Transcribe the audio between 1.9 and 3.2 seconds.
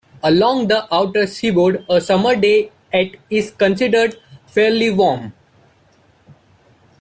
summer day at